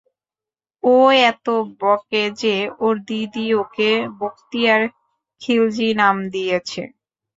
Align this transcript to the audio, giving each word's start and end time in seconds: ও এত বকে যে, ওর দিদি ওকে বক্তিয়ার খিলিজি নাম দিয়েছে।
ও 0.83 0.95
এত 1.29 1.47
বকে 1.81 2.23
যে, 2.41 2.55
ওর 2.79 2.95
দিদি 3.07 3.45
ওকে 3.61 3.89
বক্তিয়ার 4.19 4.81
খিলিজি 5.41 5.89
নাম 6.01 6.15
দিয়েছে। 6.33 6.81